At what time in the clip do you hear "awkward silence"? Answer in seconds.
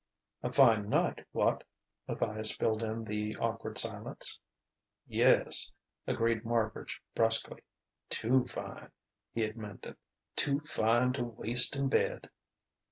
3.35-4.39